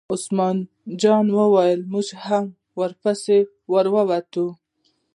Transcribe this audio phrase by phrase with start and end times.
[0.13, 0.57] عثمان
[1.01, 2.45] جان وویل: موږ هم
[2.77, 3.37] در پسې
[3.85, 4.47] را ووتو.